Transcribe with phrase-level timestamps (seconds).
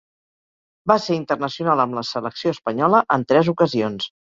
[0.91, 4.13] Va ser internacional amb la selecció espanyola en tres ocasions.